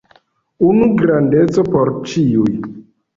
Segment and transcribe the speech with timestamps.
[0.69, 2.55] Unu grandeco por ĉiuj.